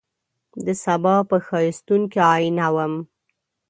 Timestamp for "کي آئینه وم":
2.11-2.93